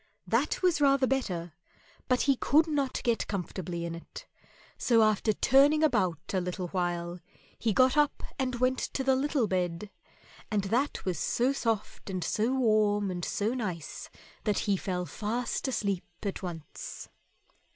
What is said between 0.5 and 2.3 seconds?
was rather better, but